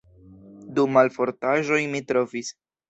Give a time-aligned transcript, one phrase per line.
[0.79, 2.55] Du malfortaĵojn mi trovis.